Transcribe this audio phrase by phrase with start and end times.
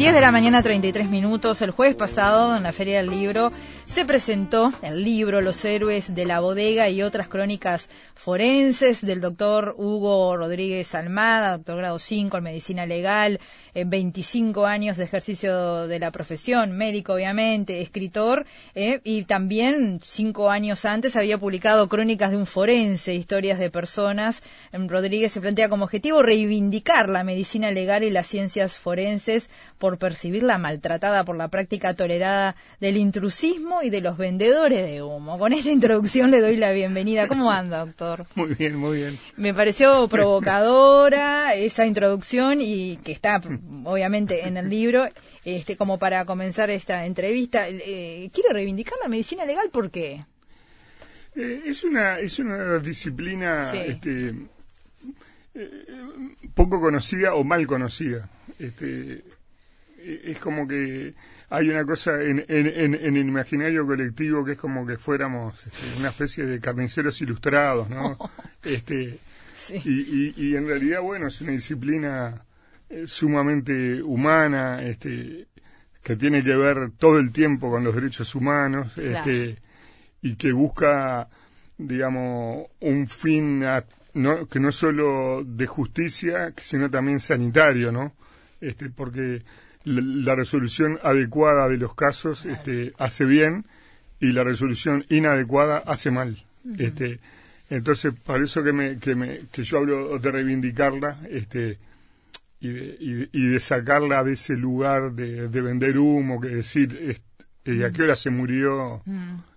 [0.00, 1.60] 10 de la mañana, 33 minutos.
[1.60, 3.52] El jueves pasado, en la Feria del Libro,
[3.90, 9.74] se presentó el libro Los héroes de la bodega y otras crónicas forenses del doctor
[9.76, 13.40] Hugo Rodríguez Almada, doctor grado 5 en medicina legal,
[13.74, 20.84] 25 años de ejercicio de la profesión, médico obviamente, escritor, eh, y también cinco años
[20.84, 24.42] antes había publicado Crónicas de un forense, historias de personas.
[24.72, 30.58] Rodríguez se plantea como objetivo reivindicar la medicina legal y las ciencias forenses por percibirla
[30.58, 35.38] maltratada por la práctica tolerada del intrusismo y de los vendedores de humo.
[35.38, 37.28] Con esta introducción le doy la bienvenida.
[37.28, 38.26] ¿Cómo anda, doctor?
[38.34, 39.18] Muy bien, muy bien.
[39.36, 43.40] Me pareció provocadora esa introducción y que está
[43.84, 45.08] obviamente en el libro,
[45.44, 47.68] este, como para comenzar esta entrevista.
[47.68, 50.24] Eh, quiero reivindicar la medicina legal, ¿por qué?
[51.36, 54.34] Eh, es una es una disciplina este,
[55.54, 55.70] eh,
[56.54, 58.28] poco conocida o mal conocida.
[58.58, 59.24] Este,
[60.02, 61.14] es como que
[61.50, 66.10] hay una cosa en, en, el imaginario colectivo que es como que fuéramos este, una
[66.10, 68.16] especie de carniceros ilustrados, ¿no?
[68.62, 69.18] este,
[69.84, 72.44] y, y, en realidad, bueno, es una disciplina
[72.88, 75.48] eh, sumamente humana, este,
[76.02, 79.58] que tiene que ver todo el tiempo con los derechos humanos, este,
[80.22, 81.28] y que busca,
[81.76, 83.64] digamos, un fin
[84.14, 88.12] no, que no solo de justicia, sino también sanitario, ¿no?
[88.60, 89.42] Este, porque
[89.84, 93.64] la, resolución adecuada de los casos este, hace bien
[94.20, 96.44] y la resolución inadecuada hace mal.
[96.78, 97.20] este,
[97.70, 101.78] entonces, para eso que, me, que, me, que yo hablo de reivindicarla este,
[102.60, 107.92] y, de, y, de sacarla de ese lugar de, vender humo, que decir, este, ¿a
[107.92, 109.02] qué hora se murió?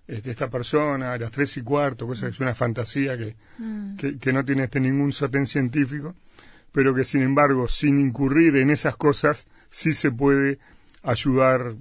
[0.05, 3.35] Este, esta persona a las tres y cuarto, cosa que es una fantasía que,
[3.97, 6.13] que, que, no tiene este ningún sostén científico,
[6.71, 10.59] pero que sin embargo, sin incurrir en esas cosas, sí se puede
[11.01, 11.75] ayudar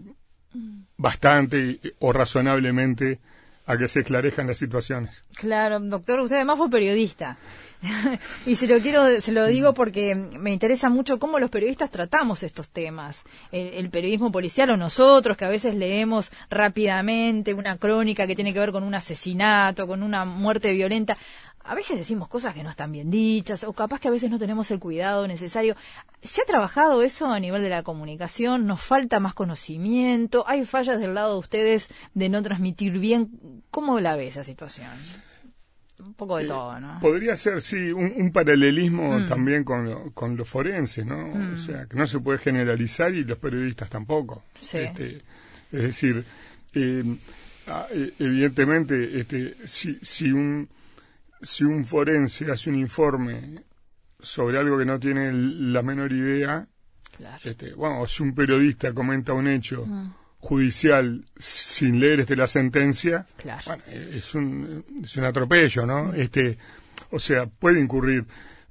[0.97, 3.21] bastante o razonablemente
[3.67, 5.23] a que se esclarezcan las situaciones.
[5.35, 7.37] Claro, doctor, usted además fue periodista.
[8.47, 12.43] y se lo quiero, se lo digo porque me interesa mucho cómo los periodistas tratamos
[12.43, 13.25] estos temas.
[13.51, 18.53] El, el, periodismo policial o nosotros, que a veces leemos rápidamente una crónica que tiene
[18.53, 21.17] que ver con un asesinato, con una muerte violenta
[21.65, 24.39] a veces decimos cosas que no están bien dichas o capaz que a veces no
[24.39, 25.77] tenemos el cuidado necesario.
[26.23, 28.67] ¿Se ha trabajado eso a nivel de la comunicación?
[28.67, 30.45] ¿Nos falta más conocimiento?
[30.47, 33.63] ¿Hay fallas del lado de ustedes de no transmitir bien?
[33.71, 34.89] ¿Cómo la ve esa situación?
[35.99, 36.99] Un poco de eh, todo, ¿no?
[37.01, 39.29] Podría ser, sí, un, paralelismo mm.
[39.29, 41.31] también con, con los forenses, ¿no?
[41.31, 41.59] O mm.
[41.59, 44.43] sea, que no se puede generalizar y los periodistas tampoco.
[44.61, 44.79] Sí.
[44.79, 45.23] Este,
[45.71, 46.25] es decir,
[46.75, 47.05] eh,
[47.69, 50.69] ah, eh, evidentemente, este, si, si un
[51.43, 53.65] si un forense hace un informe
[54.19, 56.67] sobre algo que no tiene la menor idea,
[57.45, 60.15] este, bueno, o si un periodista comenta un hecho mm.
[60.39, 63.27] judicial sin leer este la sentencia,
[63.67, 66.15] bueno, es un, es un atropello, ¿no?
[66.15, 66.59] Este,
[67.11, 68.27] o sea, puede incurrir.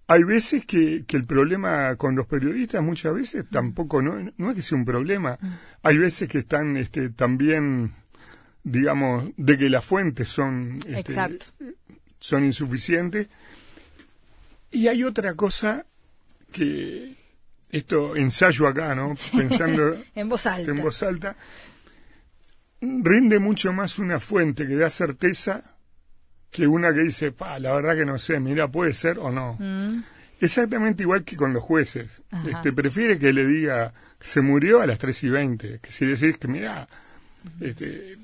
[0.07, 3.49] Hay veces que, que el problema con los periodistas, muchas veces mm.
[3.49, 5.47] tampoco, no, no es que sea un problema, mm.
[5.83, 7.93] hay veces que están este, también
[8.63, 11.39] digamos, de que las fuentes son este,
[12.21, 13.27] son insuficientes.
[14.71, 15.85] Y hay otra cosa
[16.53, 17.17] que
[17.69, 19.15] esto ensayo acá, ¿no?
[19.35, 20.71] Pensando en voz alta.
[20.71, 21.35] En voz alta
[22.81, 25.63] rinde mucho más una fuente que da certeza
[26.49, 29.55] que una que dice, pa, la verdad que no sé, mira, puede ser o no.
[29.57, 30.03] Mm.
[30.41, 32.21] Exactamente igual que con los jueces.
[32.45, 36.37] Este, prefiere que le diga, se murió a las 3 y 20, que si decís
[36.37, 36.87] que, mira,
[37.61, 38.17] este,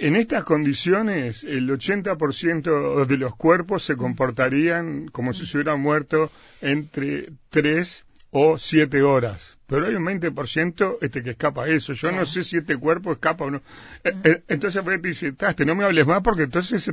[0.00, 6.30] en estas condiciones, el 80% de los cuerpos se comportarían como si se hubieran muerto
[6.62, 9.58] entre 3 o 7 horas.
[9.66, 11.92] Pero hay un 20% este que escapa a eso.
[11.92, 13.58] Yo no sé si este cuerpo escapa o no.
[14.02, 15.34] Eh, eh, entonces, pues, dice,
[15.66, 16.90] no me hables más porque entonces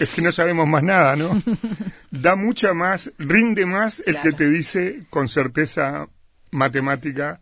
[0.00, 1.40] es que no sabemos más nada, ¿no?
[2.10, 6.08] da mucha más, rinde más el que te dice con certeza
[6.50, 7.40] matemática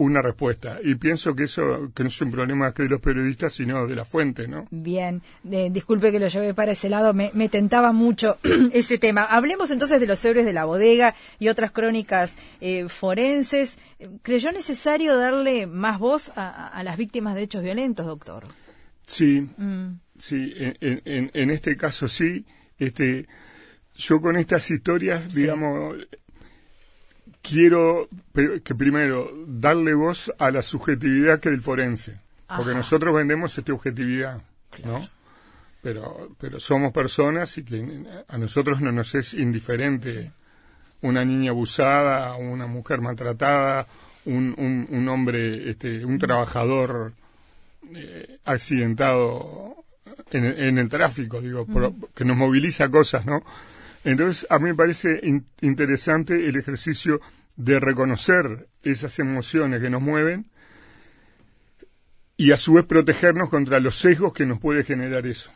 [0.00, 0.78] una respuesta.
[0.82, 3.94] Y pienso que eso que no es un problema que de los periodistas, sino de
[3.94, 4.66] la fuente, ¿no?
[4.70, 8.38] Bien, disculpe que lo llevé para ese lado, me, tentaba mucho
[8.72, 9.24] ese tema.
[9.24, 13.76] Hablemos entonces de los héroes de la bodega y otras crónicas eh, forenses.
[14.22, 18.44] ¿Creyó necesario darle más voz a, las víctimas de hechos violentos, doctor?
[19.06, 20.00] Sí, mm.
[20.16, 22.46] sí, en, en, este caso sí.
[22.78, 23.28] Este,
[23.96, 25.96] yo con estas historias, digamos,
[27.42, 33.72] quiero que primero darle voz a la subjetividad que del forense, porque nosotros vendemos esta
[33.72, 34.42] objetividad,
[34.84, 35.08] ¿no?
[35.82, 40.32] Pero, pero somos personas y que a nosotros no nos es indiferente
[41.00, 43.86] una niña abusada, una mujer maltratada
[44.24, 47.12] un, un, hombre, este, un trabajador
[47.94, 49.84] eh, accidentado
[50.30, 51.66] en, el tráfico, digo,
[52.14, 53.42] que nos moviliza cosas, ¿no?
[54.04, 55.20] Entonces, a mí me parece
[55.60, 57.20] interesante el ejercicio
[57.56, 60.50] de reconocer esas emociones que nos mueven
[62.36, 65.50] y a su vez protegernos contra los sesgos que nos puede generar eso.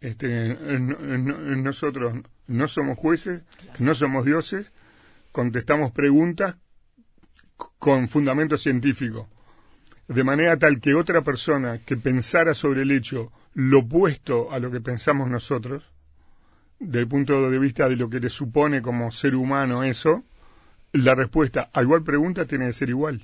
[0.00, 2.14] Este, nosotros
[2.48, 3.42] no somos jueces,
[3.78, 4.72] no somos dioses,
[5.30, 6.58] contestamos preguntas
[7.78, 9.28] con fundamento científico,
[10.08, 14.72] de manera tal que otra persona que pensara sobre el hecho lo opuesto a lo
[14.72, 15.92] que pensamos nosotros,
[16.82, 20.24] del punto de vista de lo que le supone como ser humano eso,
[20.92, 23.20] la respuesta a igual pregunta tiene que ser igual,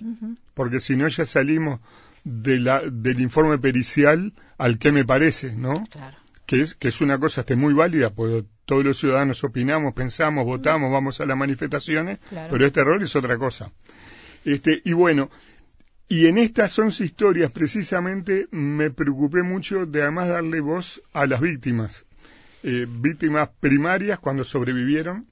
[0.54, 1.80] porque si no ya salimos
[2.24, 5.84] de la, del informe pericial al que me parece, ¿no?
[6.46, 10.46] Que es, que es una cosa este, muy válida, porque todos los ciudadanos opinamos, pensamos,
[10.46, 13.70] votamos, vamos a las manifestaciones, pero este error es otra cosa.
[14.44, 15.30] Este, y bueno,
[16.08, 21.40] y en estas 11 historias precisamente me preocupé mucho de además darle voz a las
[21.40, 22.06] víctimas.
[22.62, 25.26] Eh, víctimas primarias cuando sobrevivieron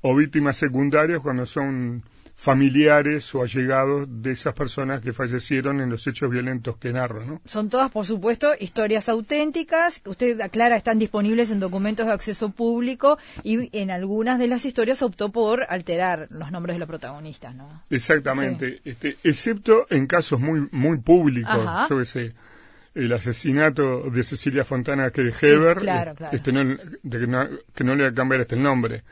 [0.00, 2.02] o víctimas secundarias cuando son
[2.38, 7.24] familiares o allegados de esas personas que fallecieron en los hechos violentos que narro.
[7.26, 7.40] ¿no?
[7.44, 12.50] Son todas, por supuesto, historias auténticas, que usted aclara están disponibles en documentos de acceso
[12.50, 17.56] público y en algunas de las historias optó por alterar los nombres de los protagonistas.
[17.56, 17.82] ¿no?
[17.90, 21.58] Exactamente, este, excepto en casos muy, muy públicos,
[21.90, 22.34] yo sé,
[22.98, 25.78] el asesinato de Cecilia Fontana que de Heber,
[26.32, 29.04] Este, no, de que, no, que no le va a cambiar este nombre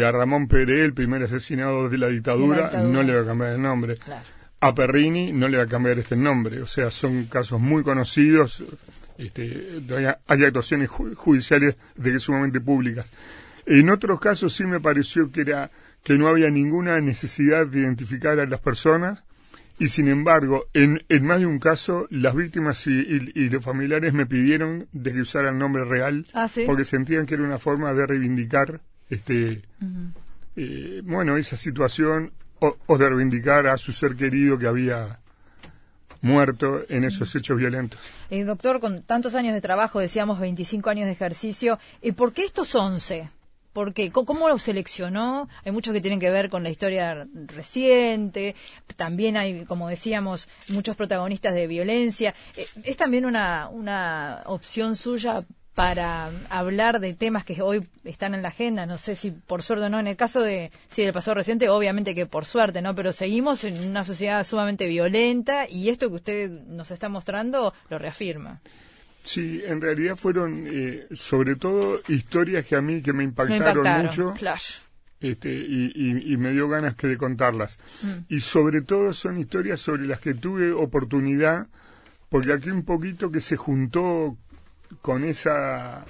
[0.00, 3.62] a Ramón Pérez, el primer asesinado de la dictadura, no le va a cambiar el
[3.62, 3.96] nombre.
[4.60, 6.62] A Perrini no le va a cambiar este nombre.
[6.62, 8.64] O sea, son casos muy conocidos.
[9.18, 9.82] Este,
[10.26, 13.12] hay, actuaciones judiciales de que sumamente públicas.
[13.66, 15.70] En otros casos sí me pareció que era
[16.02, 19.22] que no había ninguna necesidad de identificar a las personas
[19.82, 23.02] y sin embargo, en, en más de un caso, las víctimas y,
[23.48, 27.42] los familiares me pidieron de que usara el nombre real ah, porque sentían que era
[27.42, 28.80] una forma de reivindicar
[29.10, 29.62] este,
[30.54, 35.18] eh, bueno, esa situación o, de reivindicar a su ser querido que había
[36.20, 37.98] muerto en esos hechos violentos.
[38.30, 42.44] Eh, doctor, con tantos años de trabajo, decíamos 25 años de ejercicio, ¿y ¿por qué
[42.44, 43.28] estos 11?
[43.72, 44.10] ¿Por qué?
[44.10, 45.48] ¿Cómo lo seleccionó?
[45.64, 48.54] Hay muchos que tienen que ver con la historia reciente,
[48.96, 52.34] también hay, como decíamos, muchos protagonistas de violencia.
[52.56, 58.42] Eh, ¿Es también una, una opción suya para hablar de temas que hoy están en
[58.42, 61.14] la agenda, no sé si por suerte o no, en el caso de, sí, del
[61.14, 62.94] pasado reciente, obviamente que por suerte, ¿no?
[62.94, 67.98] Pero seguimos en una sociedad sumamente violenta y esto que usted nos está mostrando lo
[67.98, 68.60] reafirma.
[69.22, 74.34] Sí, en realidad fueron eh, sobre todo historias que a mí que me impactaron, mucho.
[75.20, 77.78] Este, y, me dio ganas que de contarlas.
[78.02, 78.34] Mm.
[78.34, 81.68] Y sobre todo son historias sobre las que tuve oportunidad,
[82.28, 84.36] porque aquí un poquito que se juntó
[85.00, 86.04] con esa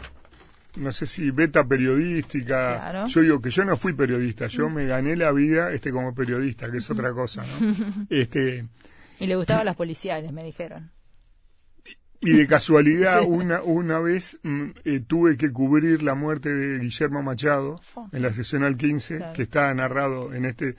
[0.76, 3.04] no sé si beta periodística.
[3.06, 6.70] Yo digo que yo no fui periodista, yo me gané la vida este como periodista,
[6.70, 8.06] que es otra cosa, ¿no?
[8.10, 8.64] este
[9.18, 10.90] y le gustaban las policiales, me dijeron.
[12.22, 17.20] Y de casualidad, una, una vez mm, eh, tuve que cubrir la muerte de Guillermo
[17.22, 17.80] Machado
[18.12, 20.76] en la sesión al 15, que está narrado en este,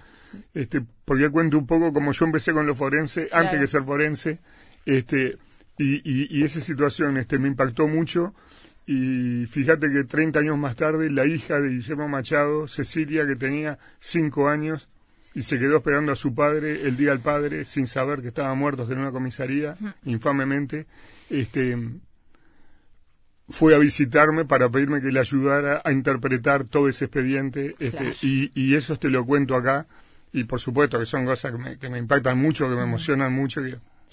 [0.54, 4.40] este, porque cuento un poco como yo empecé con lo forense, antes que ser forense,
[4.85, 5.38] este,
[5.78, 8.33] y, y, esa situación este, me impactó mucho.
[8.85, 13.80] Y fíjate que 30 años más tarde, la hija de Guillermo Machado, Cecilia, que tenía
[14.00, 14.90] 5 años,
[15.35, 18.57] y se quedó esperando a su padre el día del padre, sin saber que estaban
[18.57, 19.75] muertos en una comisaría,
[20.06, 20.85] infamemente,
[21.30, 21.78] este,
[23.49, 27.75] fue a visitarme para pedirme que le ayudara a interpretar todo ese expediente.
[27.80, 29.87] Este, y, y, eso te lo cuento acá.
[30.31, 33.33] Y por supuesto que son cosas que me, que me impactan mucho, que me emocionan
[33.33, 33.61] mucho.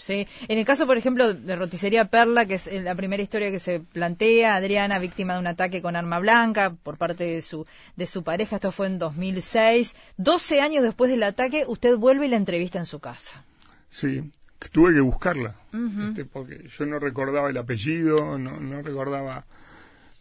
[0.01, 3.59] Sí, en el caso, por ejemplo, de Roticería Perla, que es la primera historia que
[3.59, 7.67] se plantea, Adriana, víctima de un ataque con arma blanca por parte de su,
[7.97, 9.95] de su pareja, esto fue en 2006.
[10.17, 13.45] 12 años después del ataque, usted vuelve y la entrevista en su casa.
[13.89, 14.31] Sí,
[14.73, 15.57] tuve que buscarla,
[16.09, 19.45] este, porque yo no recordaba el apellido, no, no recordaba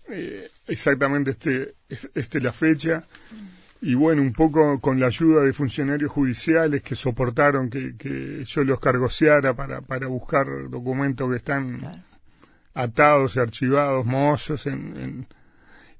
[0.09, 1.75] eh, exactamente este,
[2.15, 3.03] este la fecha
[3.81, 8.79] y bueno, un poco con la ayuda de funcionarios judiciales que soportaron que, yo los
[8.79, 12.03] cargoseara para, para buscar documentos que están
[12.74, 15.27] atados y archivados, mozos en, en,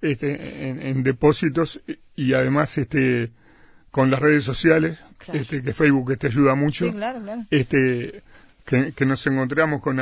[0.02, 1.82] este, en, depósitos
[2.16, 3.32] y además este
[3.92, 6.86] con las redes sociales, este, que Facebook te ayuda mucho,
[7.50, 8.24] este
[8.66, 10.00] que, nos encontramos con,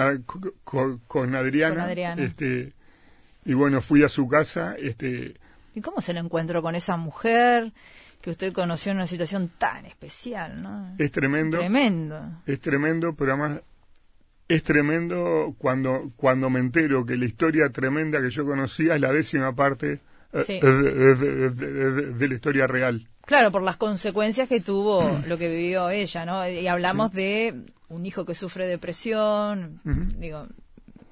[0.63, 2.73] con, con Adriana, este
[3.45, 5.35] y bueno, fui a su casa, este
[5.77, 7.71] ¿Y cómo se lo encuentro con esa mujer?
[8.19, 10.95] que usted conoció en una situación tan especial, ¿no?
[10.97, 11.59] Es tremendo.
[11.59, 12.41] Tremendo.
[12.47, 13.61] Es tremendo, pero además
[14.47, 19.11] es tremendo cuando, cuando me entero que la historia tremenda que yo conocía es la
[19.11, 20.01] décima parte
[20.33, 23.07] de, la historia real.
[23.27, 26.49] Claro, por las consecuencias que tuvo lo que vivió ella, ¿no?
[26.49, 27.53] Y hablamos de
[27.89, 29.79] un hijo que sufre depresión,
[30.17, 30.47] digo...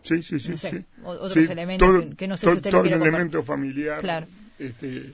[0.01, 0.83] Sí, sí, sí, sí.
[1.03, 4.01] Otros elementos que, no sé si usted todo elemento familiar.
[4.01, 4.27] Claro.
[4.59, 5.13] Este,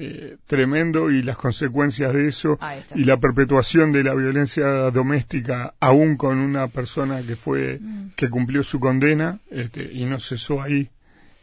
[0.00, 2.58] eh, tremendo y las consecuencias de eso
[2.94, 8.10] y la perpetuación de la violencia doméstica aún con una persona que fue mm.
[8.14, 10.90] que cumplió su condena este, y no cesó ahí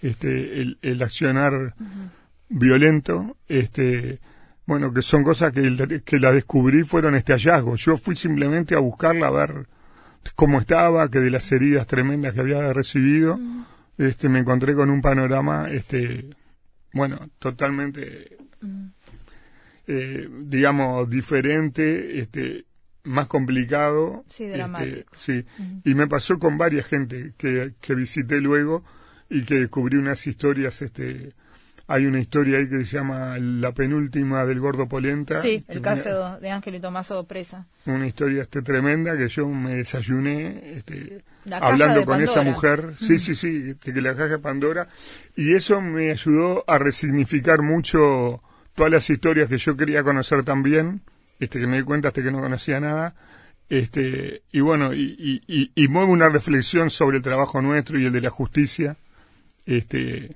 [0.03, 1.73] este, el, accionar
[2.49, 4.19] violento, este,
[4.67, 7.75] bueno, que son cosas que, que la descubrí fueron este hallazgo.
[7.75, 9.67] Yo fui simplemente a buscarla a ver
[10.35, 13.39] cómo estaba, que de las heridas tremendas que había recibido,
[13.97, 16.29] este, me encontré con un panorama, este,
[16.95, 18.37] bueno, totalmente,
[19.85, 22.63] eh, digamos, diferente, este,
[23.03, 24.23] más complicado.
[24.29, 25.01] Sí, dramático.
[25.13, 25.45] Este, sí,
[25.83, 28.85] y me pasó con varias gente que, que visité luego
[29.29, 31.33] y que descubrí unas historias, este,
[31.87, 35.41] hay una historia ahí que se llama La penúltima del gordo Polenta.
[35.41, 37.67] Sí, el caso de Ángel y Tomaso presa.
[37.85, 42.93] Una historia este, tremenda que yo me desayuné este, hablando con esa mujer.
[42.97, 44.87] Sí, sí, sí, de que la caja Pandora.
[45.35, 48.41] Y eso me ayudó a resignificar mucho
[48.73, 51.01] todas las historias que yo quería conocer también,
[51.39, 53.15] este, que me di cuenta hasta que no conocía nada.
[53.69, 58.11] Este, y bueno, y, y, y mueve una reflexión sobre el trabajo nuestro y el
[58.11, 58.97] de la justicia
[59.65, 60.35] este,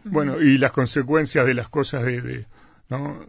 [0.04, 2.46] bueno, y las consecuencias de las cosas de, de,
[2.88, 3.20] ¿no?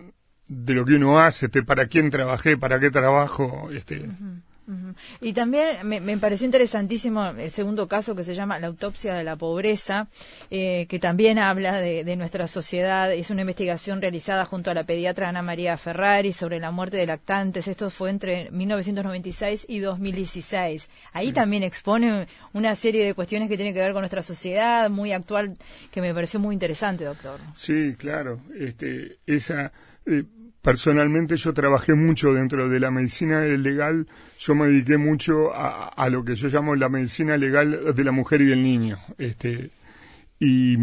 [0.48, 4.06] de lo que uno hace, este, para quién trabajé, para qué trabajo, este,
[5.20, 9.36] y también me, pareció interesantísimo el segundo caso que se llama la autopsia de la
[9.36, 10.08] pobreza,
[10.50, 13.12] eh, que también habla de, nuestra sociedad.
[13.12, 17.08] Es una investigación realizada junto a la pediatra Ana María Ferrari sobre la muerte de
[17.08, 17.68] lactantes.
[17.68, 20.90] Esto fue entre 1996 y 2016.
[21.14, 25.12] Ahí también expone una serie de cuestiones que tienen que ver con nuestra sociedad, muy
[25.12, 25.58] actual,
[25.92, 27.40] que me pareció muy interesante, doctor.
[27.56, 28.42] Sí, claro.
[28.58, 29.72] Este, esa.
[30.06, 30.24] Eh,
[30.62, 34.08] personalmente yo trabajé mucho dentro de la medicina legal,
[34.40, 38.42] yo me dediqué mucho a, lo que yo llamo la medicina legal de la mujer
[38.42, 38.98] y del niño.
[39.18, 39.72] Este,
[40.40, 40.76] y,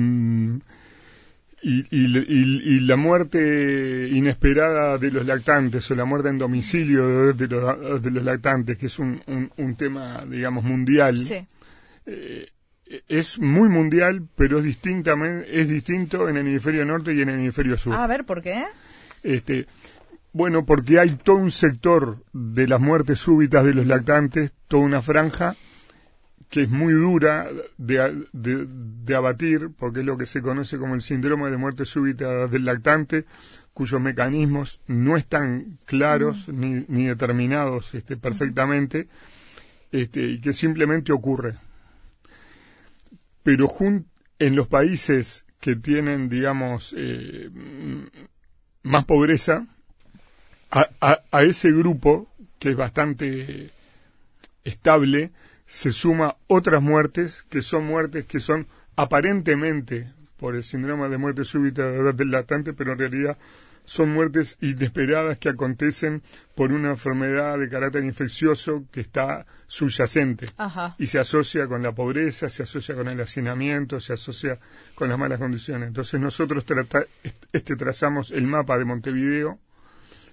[1.62, 8.10] y, la muerte inesperada de los lactantes o la muerte en domicilio de los, de
[8.10, 9.20] los lactantes, que es un,
[9.56, 11.18] un, tema, digamos, mundial.
[12.06, 12.48] Eh,
[13.06, 17.34] es muy mundial, pero es, distintamente, es distinto en el hemisferio norte y en el
[17.36, 17.94] hemisferio sur.
[17.94, 18.64] A ver, ¿por qué?
[19.22, 19.66] Este,
[20.32, 25.02] bueno, porque hay todo un sector de las muertes súbitas de los lactantes, toda una
[25.02, 25.56] franja
[26.48, 27.46] que es muy dura
[27.76, 32.46] de, de, abatir, porque es lo que se conoce como el síndrome de muerte súbita
[32.46, 33.26] del lactante,
[33.74, 36.60] cuyos mecanismos no están claros mm.
[36.60, 39.08] ni, ni, determinados este, perfectamente,
[39.92, 41.56] este, y que simplemente ocurre.
[43.42, 43.68] Pero
[44.38, 47.50] en los países que tienen, digamos, eh,
[48.82, 49.66] más pobreza,
[50.70, 50.88] a,
[51.30, 53.70] a, ese grupo, que es bastante
[54.64, 55.30] estable,
[55.66, 58.66] se suma otras muertes, que son muertes que son
[58.96, 63.38] aparentemente por el síndrome de muerte súbita del latente, pero en realidad
[63.88, 66.20] son muertes inesperadas que acontecen
[66.54, 70.50] por una enfermedad de carácter infeccioso que está subyacente
[70.98, 74.58] y se asocia con la pobreza, se asocia con el hacinamiento, se asocia
[74.94, 75.88] con las malas condiciones.
[75.88, 76.66] Entonces nosotros
[77.54, 79.58] este, trazamos el mapa de Montevideo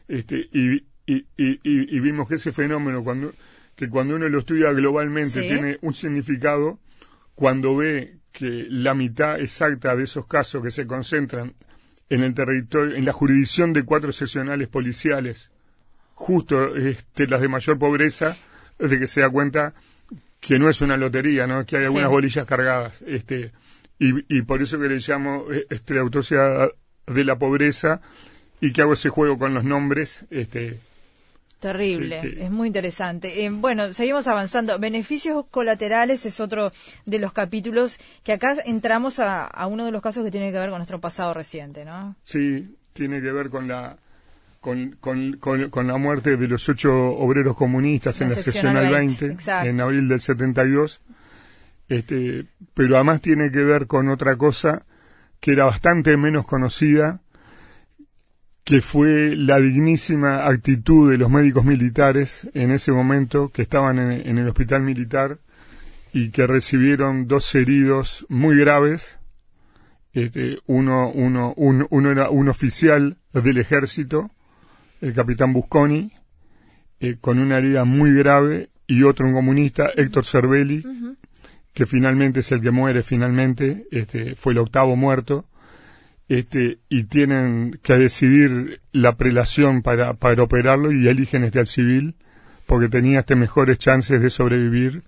[0.10, 3.34] este, y, y, vimos que ese fenómeno, cuando,
[3.78, 6.78] que cuando uno lo estudia globalmente tiene un significado,
[7.36, 11.54] cuando ve que la mitad exacta de esos casos que se concentran
[12.10, 15.52] en el territorio, en la jurisdicción de cuatro seccionales policiales,
[16.14, 18.38] justo este, las de mayor pobreza,
[18.80, 19.74] de que se da cuenta
[20.40, 21.66] que no es una lotería, ¿no?
[21.66, 23.02] que hay algunas bolillas cargadas.
[23.08, 23.52] Este,
[23.98, 26.70] y, y por eso que le llamo eh, este, autopsia
[27.08, 28.02] de la pobreza
[28.62, 30.26] y que hago ese juego con los nombres.
[30.30, 30.80] Este,
[31.60, 33.44] Terrible, es muy interesante.
[33.44, 34.78] Eh, bueno, seguimos avanzando.
[34.78, 36.72] Beneficios colaterales es otro
[37.06, 40.70] de los capítulos que acá entramos a, uno de los casos que tiene que ver
[40.70, 42.16] con nuestro pasado reciente, ¿no?
[42.24, 43.98] Sí, tiene que ver con la
[44.60, 50.08] con, con, la muerte de los ocho obreros comunistas en la seccional 20, en abril
[50.08, 51.02] del 72.
[51.88, 54.86] Este, pero además tiene que ver con otra cosa
[55.40, 57.22] que era bastante menos conocida,
[58.66, 64.38] que fue la dignísima actitud de los médicos militares en ese momento que estaban en,
[64.40, 65.38] el hospital militar
[66.12, 69.20] y que recibieron dos heridos muy graves.
[70.14, 74.32] Este, uno, uno, uno era un oficial del ejército,
[75.00, 76.12] el capitán Busconi,
[77.00, 80.84] eh, con una herida muy grave, y otro un comunista, Héctor Cervelli,
[81.74, 85.46] que finalmente es el que muere finalmente, este, fue el octavo muerto,
[86.28, 92.16] este, y tienen que decidir la prelación para, para operarlo y eligen este al civil,
[92.66, 95.04] porque tenía este mejores chances de sobrevivir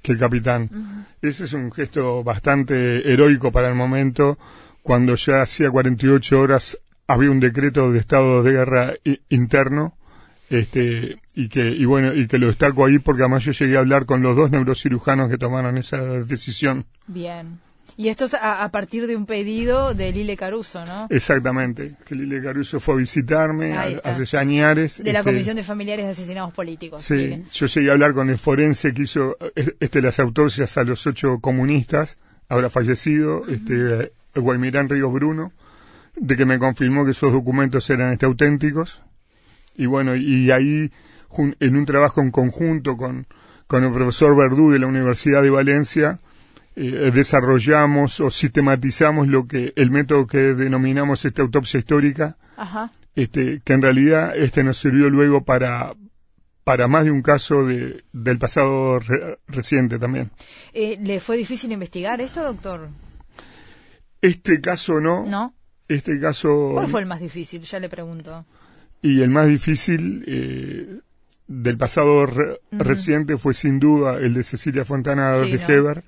[0.00, 1.06] que el capitán.
[1.20, 4.38] Ese es un gesto bastante heroico para el momento,
[4.82, 8.94] cuando ya hacía 48 horas había un decreto de estado de guerra
[9.28, 9.94] interno,
[10.50, 13.80] este, y que, y bueno, y que lo destaco ahí porque además yo llegué a
[13.80, 16.84] hablar con los dos neurocirujanos que tomaron esa decisión.
[17.06, 17.60] Bien.
[17.96, 21.06] Y esto es a, partir de un pedido de Lile Caruso, ¿no?
[21.10, 25.02] Exactamente, que Lile Caruso fue a visitarme hace ya años.
[25.02, 27.04] De la este, Comisión de Familiares de Asesinados Políticos.
[27.04, 31.06] Sí, yo llegué a hablar con el forense que hizo este, las autopsias a los
[31.06, 32.18] ocho comunistas,
[32.48, 35.52] ahora fallecido, este, Guaymirán Ríos Bruno,
[36.16, 39.02] de que me confirmó que esos documentos eran este, auténticos.
[39.76, 40.90] Y bueno, y ahí,
[41.60, 43.26] en un trabajo en conjunto con,
[43.66, 46.20] con el profesor Verdú de la Universidad de Valencia,
[46.74, 52.36] eh, desarrollamos o sistematizamos lo que el método que denominamos esta autopsia histórica,
[53.14, 55.94] este que en realidad este nos sirvió luego para
[56.64, 59.00] para más de un caso de, del pasado
[59.48, 60.30] reciente también.
[60.72, 62.88] Eh, ¿Le fue difícil investigar esto, doctor?
[64.20, 65.26] Este caso no.
[65.26, 65.54] No.
[65.88, 66.70] Este caso.
[66.72, 67.62] ¿Cuál fue el más difícil?
[67.62, 68.46] Ya le pregunto.
[69.02, 71.00] Y el más difícil eh,
[71.48, 72.24] del pasado
[72.70, 76.04] reciente fue sin duda el de Cecilia Fontana de Heber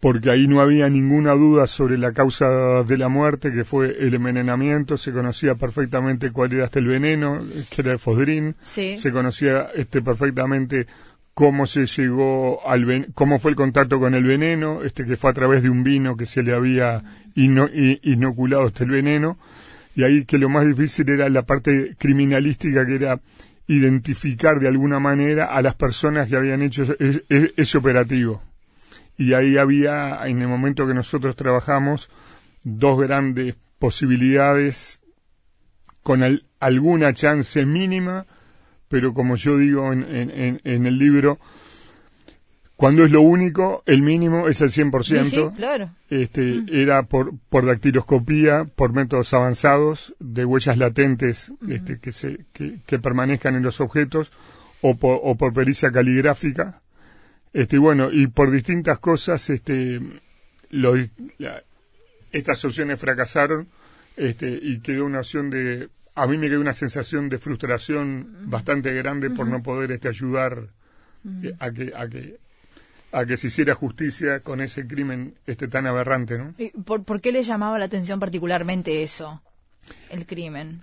[0.00, 4.14] porque ahí no había ninguna duda sobre la causa de la muerte, que fue el
[4.14, 9.68] envenenamiento, se conocía perfectamente cuál era este el veneno, que era el fosdrin, se conocía
[9.74, 10.86] este perfectamente
[11.32, 15.34] cómo se llegó al cómo fue el contacto con el veneno, este que fue a
[15.34, 17.02] través de un vino que se le había
[17.34, 19.38] inoculado este el veneno,
[19.94, 23.20] y ahí que lo más difícil era la parte criminalística que era
[23.66, 28.42] identificar de alguna manera a las personas que habían hecho ese operativo
[29.16, 32.10] y ahí había, en el momento que nosotros trabajamos,
[32.62, 35.00] dos grandes posibilidades
[36.02, 36.22] con
[36.60, 38.26] alguna chance mínima,
[38.88, 41.38] pero como yo digo en, en, en, el libro,
[42.76, 45.24] cuando es lo único, el mínimo es el 100%.
[45.24, 45.90] Sí, claro.
[46.08, 46.66] Este, mm.
[46.70, 52.98] Era por, por dactiloscopía, por métodos avanzados de huellas latentes este, que, se, que, que,
[52.98, 54.32] permanezcan en los objetos,
[54.82, 56.82] o por, o por pericia caligráfica,
[57.56, 59.98] este, bueno, y por distintas cosas, este,
[62.30, 63.68] estas opciones fracasaron,
[64.14, 68.92] este, y quedó una opción de, a mí me quedó una sensación de frustración bastante
[68.92, 70.68] grande por no poder este, ayudar
[71.58, 72.36] a que, a que,
[73.12, 76.54] a que se hiciera justicia con ese crimen este tan aberrante, ¿no?
[76.84, 79.40] ¿Por, ¿Por qué le llamaba la atención particularmente eso,
[80.10, 80.82] el crimen?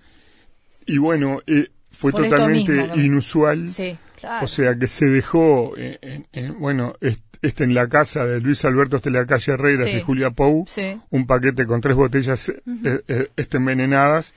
[0.88, 3.70] Y bueno, eh, fue totalmente inusual.
[3.70, 3.96] Sí.
[4.42, 6.96] O sea que se dejó, en, bueno,
[7.42, 10.66] este en la casa de Luis Alberto de la calle Herrera y Julia Pou,
[11.10, 12.56] un paquete con tres botellas eh,
[13.08, 14.34] eh, este, envenenadas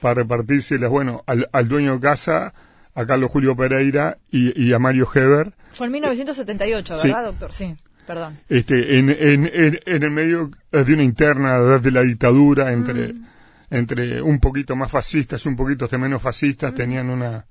[0.00, 2.52] para repartírselas, bueno, al, dueño de casa,
[2.94, 5.52] a Carlos Julio Pereira y, a Mario Heber.
[5.72, 7.52] Fue en 1978, ¿verdad, doctor?
[7.52, 7.74] Sí.
[8.06, 8.38] Perdón.
[8.48, 9.50] Este, en, en,
[9.86, 13.26] en, el medio de una interna de la dictadura entre, mm.
[13.70, 17.46] entre un poquito más fascistas, un poquito menos fascistas, tenían una,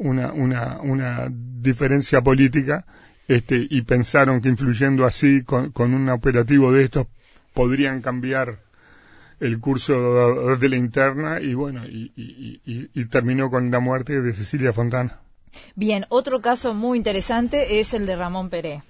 [0.00, 2.84] una, una, una diferencia política
[3.28, 7.06] este, y pensaron que influyendo así con, con un operativo de estos
[7.54, 8.60] podrían cambiar
[9.38, 14.72] el curso de la interna y bueno, y, y, terminó con la muerte de Cecilia
[14.72, 15.20] Fontana.
[15.74, 18.82] Bien, otro caso muy interesante es el de Ramón Pérez.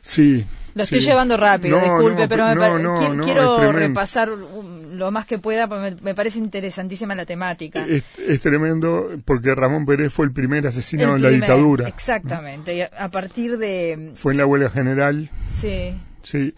[0.00, 0.46] Sí.
[0.78, 6.14] Lo estoy llevando rápido, disculpe, pero me quiero repasar lo más que pueda, porque me,
[6.14, 7.84] parece interesantísima la temática.
[7.86, 11.88] Es, tremendo porque Ramón Pérez fue el primer asesinado en la dictadura.
[11.88, 14.12] Exactamente, a partir de...
[14.14, 15.30] Fue en la huelga general.
[15.48, 15.94] Sí.
[16.22, 16.54] Sí.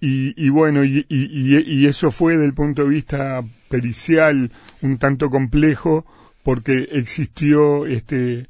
[0.00, 6.04] Y, bueno, y, y, eso fue desde el punto de vista pericial un tanto complejo
[6.42, 8.46] porque existió este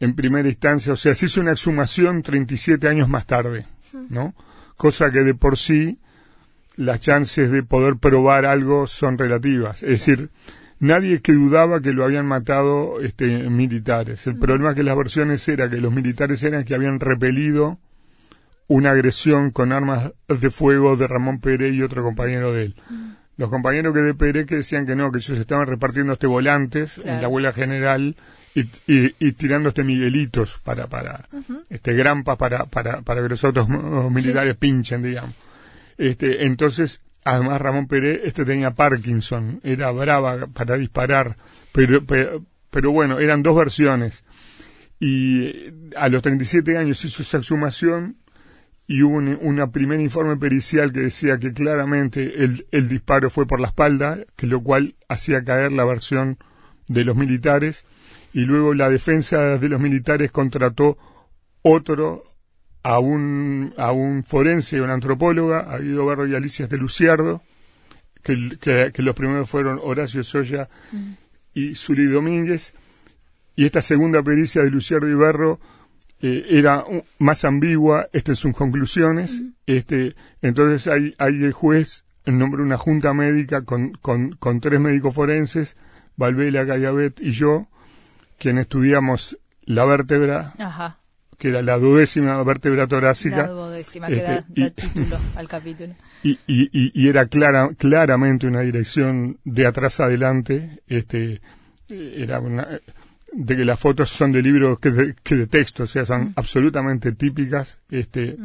[0.00, 3.66] en primera instancia, o sea, se hizo una exhumación 37 años más tarde,
[4.08, 4.34] ¿no?
[4.76, 5.98] Cosa que de por sí
[6.76, 9.82] las chances de poder probar algo son relativas.
[9.82, 10.30] Es decir,
[10.80, 14.26] nadie que dudaba que lo habían matado este, militares.
[14.26, 17.78] El problema es que las versiones era que los militares eran que habían repelido
[18.66, 22.76] una agresión con armas de fuego de Ramón Pérez y otro compañero de él.
[23.36, 26.98] Los compañeros que de Pérez que decían que no, que ellos estaban repartiendo este volantes
[27.04, 28.16] en la huelga general
[28.54, 28.68] y,
[29.18, 31.28] y, tirando este miguelitos para, para,
[31.68, 35.34] este grampa para, para, para que los otros militares pinchen, digamos.
[35.98, 41.36] Este, entonces, además Ramón Pérez, este tenía Parkinson, era brava para disparar,
[41.72, 42.04] pero,
[42.70, 44.22] pero, bueno, eran dos versiones.
[45.00, 45.52] Y
[45.96, 48.16] a los 37 años hizo esa exhumación
[48.86, 53.46] y hubo un una primer informe pericial que decía que claramente el, el disparo fue
[53.46, 56.38] por la espalda, que lo cual hacía caer la versión
[56.86, 57.84] de los militares,
[58.34, 60.98] y luego la defensa de los militares contrató
[61.62, 62.24] otro
[62.82, 67.42] a un, a un forense, una antropóloga, a Guido Barro y Alicia de Luciardo,
[68.22, 71.12] que, que, los primeros fueron Horacio Soya mm.
[71.54, 72.74] y Zuli Domínguez,
[73.54, 75.60] y esta segunda pericia de Luciardo y Barro
[76.20, 76.84] eh, era
[77.20, 79.48] más ambigua, estas son conclusiones, mm.
[79.66, 85.14] este, entonces hay, hay el juez nombró una junta médica con, con, con tres médicos
[85.14, 85.76] forenses,
[86.16, 87.68] Valvela, Gayabet y yo,
[88.44, 90.98] quien estudiamos la vértebra, Ajá
[91.38, 93.38] que era la duodécima vértebra torácica.
[93.38, 95.94] La duodécima, que da, este, título al capítulo.
[96.22, 101.42] Y, y, y, era clara, claramente una dirección de atrás adelante, este,
[101.88, 102.80] era una,
[103.32, 106.32] de que las fotos son de libros que de, que de texto, o sea, son
[106.36, 108.36] absolutamente típicas, este,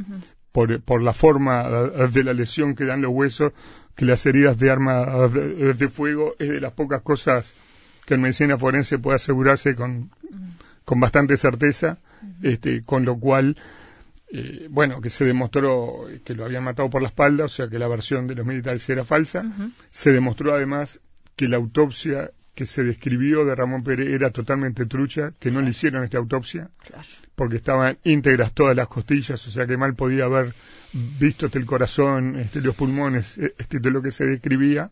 [0.51, 1.69] por, por la forma
[2.11, 3.53] de la lesión que dan los huesos,
[3.95, 7.53] que las heridas de arma de, fuego es de las pocas cosas
[8.09, 10.09] que en medicina forense puede asegurarse con,
[10.83, 11.99] con bastante certeza
[12.41, 13.55] este, con lo cual,
[14.31, 17.77] eh, bueno, que se demostró que lo habían matado por la espalda, o sea que
[17.77, 19.43] la versión de los militares era falsa.
[19.91, 21.01] Se demostró además
[21.35, 25.69] que la autopsia que se describió de Ramón Pérez era totalmente trucha, que no le
[25.69, 26.71] hicieron esta autopsia,
[27.35, 30.55] porque estaban íntegras todas las costillas, o sea que mal podía haber
[30.91, 34.89] visto el corazón, este, los pulmones, este, de lo que se describía.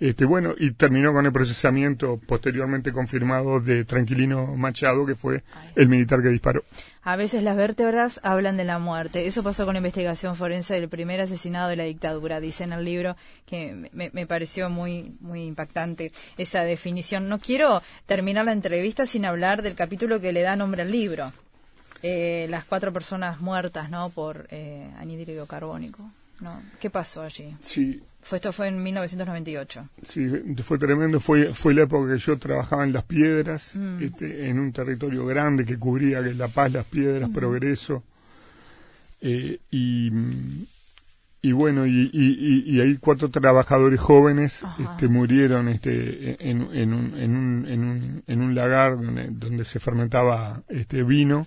[0.00, 5.42] Este, bueno, y terminó con el procesamiento posteriormente confirmado de Tranquilino Machado, que fue
[5.76, 6.64] el militar que disparó.
[7.02, 9.26] A veces las vértebras hablan de la muerte.
[9.26, 12.82] Eso pasó con la investigación forense del primer asesinado de la dictadura, dice en el
[12.82, 17.28] libro, que me, me pareció muy, muy impactante esa definición.
[17.28, 21.30] No quiero terminar la entrevista sin hablar del capítulo que le da nombre al libro.
[22.02, 24.08] Eh, las cuatro personas muertas, ¿no?
[24.08, 26.10] Por eh, anhídrido carbónico.
[26.40, 26.62] ¿no?
[26.80, 27.54] ¿Qué pasó allí?
[27.60, 29.88] Sí, fue, esto fue en 1998.
[30.02, 30.28] Sí,
[30.62, 31.20] fue tremendo.
[31.20, 34.02] Fue, fue la época que yo trabajaba en Las Piedras, mm.
[34.02, 38.02] este, en un territorio grande que cubría La Paz, Las Piedras, Progreso.
[39.22, 40.10] Eh, y,
[41.42, 47.36] y bueno, y, y, ahí cuatro trabajadores jóvenes este, murieron este, en, en, un, en,
[47.36, 51.46] un, en, un, en un lagar donde, donde se fermentaba este vino.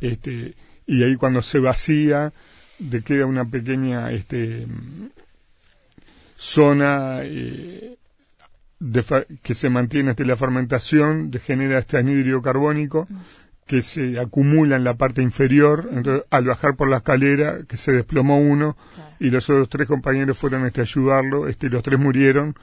[0.00, 0.54] Este,
[0.86, 2.32] y ahí cuando se vacía,
[2.78, 4.66] de queda una pequeña este,
[6.40, 7.98] zona eh,
[9.42, 13.06] que se mantiene hasta la fermentación, genera este anhídrido carbónico
[13.66, 17.92] que se acumula en la parte inferior, entonces al bajar por la escalera, que se
[17.92, 18.76] desplomó uno,
[19.20, 22.56] y los otros tres compañeros fueron este, a ayudarlo, este, los tres murieron,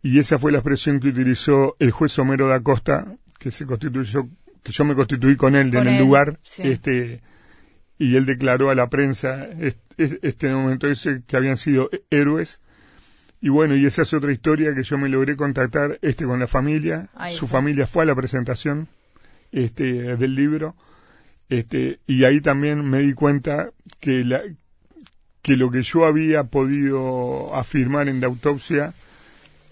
[0.00, 4.28] y esa fue la expresión que utilizó el juez Homero da Costa, que se constituyó,
[4.62, 7.20] que yo me constituí con él en el lugar, este,
[7.98, 12.61] y él declaró a la prensa este, este momento ese que habían sido héroes,
[13.42, 16.46] y bueno, y esa es otra historia que yo me logré contactar este con la
[16.46, 17.08] familia.
[17.32, 18.86] Su familia fue a la presentación
[19.50, 20.76] este del libro.
[21.48, 24.42] Este, y ahí también me di cuenta que la
[25.42, 28.94] que lo que yo había podido afirmar en la autopsia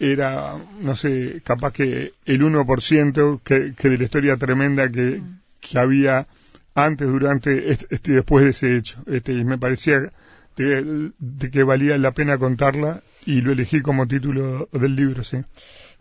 [0.00, 5.40] era, no sé, capaz que el 1% que, que de la historia tremenda que, mm.
[5.60, 6.26] que había
[6.74, 8.98] antes, durante este, y después de ese hecho.
[9.06, 10.10] Este, y me parecía
[10.56, 11.12] de,
[11.50, 15.38] que valía la pena contarla y lo elegí como título del libro, sí.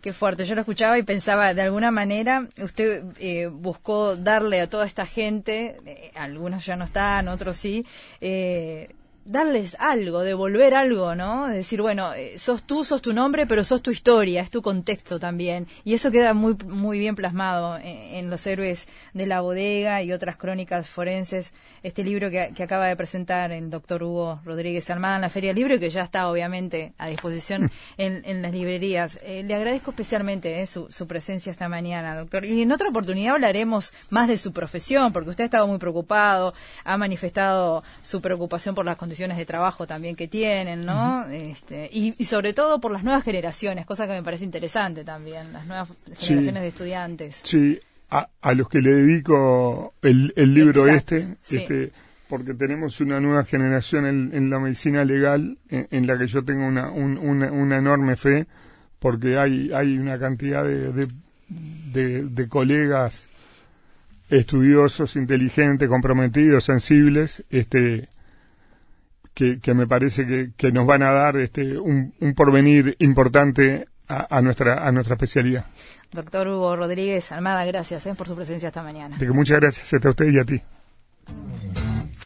[0.00, 0.46] Qué fuerte.
[0.46, 5.04] Yo lo escuchaba y pensaba, de alguna manera, usted eh, buscó darle a toda esta
[5.04, 7.84] gente, eh, algunos ya no están, otros sí,
[8.20, 8.88] eh,
[9.30, 11.46] darles algo, devolver algo, ¿no?
[11.46, 15.20] Decir, bueno, eh, sos tú, sos tu nombre, pero sos tu historia, es tu contexto
[15.20, 15.68] también.
[15.84, 20.36] Y eso queda muy, muy bien plasmado en, Los Héroes de la Bodega y otras
[20.36, 21.52] crónicas forenses.
[21.82, 25.78] Este libro que, acaba de presentar el doctor Hugo Rodríguez Almada en la Feria y
[25.78, 29.18] que ya está, obviamente, a disposición en, las librerías.
[29.22, 32.44] Eh, le agradezco especialmente eh, su, su presencia esta mañana, doctor.
[32.44, 36.52] Y en otra oportunidad hablaremos más de su profesión, porque usted ha estado muy preocupado,
[36.84, 41.26] ha manifestado su preocupación por las condiciones de trabajo también que tienen, ¿no?
[41.28, 45.66] este, y, sobre todo por las nuevas generaciones, cosa que me parece interesante también, las
[45.66, 47.40] nuevas generaciones de estudiantes.
[47.44, 47.78] Sí,
[48.10, 51.92] a, a, los que le dedico el, el libro este, este
[52.30, 56.64] porque tenemos una nueva generación en, en la medicina legal en, la que yo tengo
[56.64, 58.46] una, una, una, enorme fe,
[59.00, 61.08] porque hay, hay una cantidad de, de,
[61.48, 63.28] de, de colegas
[64.30, 68.08] estudiosos, inteligentes, comprometidos, sensibles, este,
[69.60, 74.92] que, me parece que, nos van a dar este, un, porvenir importante a, nuestra, a
[74.92, 75.66] nuestra especialidad.
[76.12, 79.16] Doctor Hugo Rodríguez Almada, gracias eh, por su presencia esta mañana.
[79.32, 80.62] muchas gracias a usted y a ti.